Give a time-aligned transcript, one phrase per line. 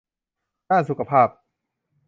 [0.69, 1.27] ด้านสุขภาพ